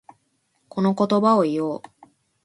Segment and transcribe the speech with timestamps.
[0.67, 1.81] この言葉を言おう。